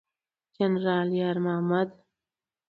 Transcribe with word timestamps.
جنرال 0.55 1.09
یار 1.19 1.37
محمد 1.45 1.89